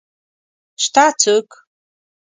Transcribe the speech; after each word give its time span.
شته 0.83 1.05
څوک؟ 1.21 1.49